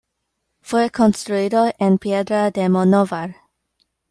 Fue 0.63 0.89
construido 0.89 1.71
en 1.77 1.99
piedra 1.99 2.49
de 2.49 2.67
Monóvar. 2.69 3.35